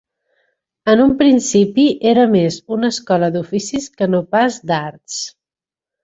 [0.91, 5.19] En un principi era més una escola d'oficis que no pas d'arts.